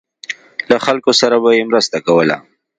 [0.69, 2.37] له خلکو سره به یې مرسته کوله.